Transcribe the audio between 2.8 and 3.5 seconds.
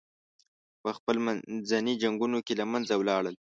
ولاړل.